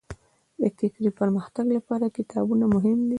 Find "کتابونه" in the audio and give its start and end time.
2.17-2.65